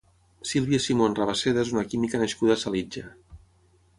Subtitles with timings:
[0.51, 3.07] Sílvia Simon Rabasseda és una química nascuda a Salitja.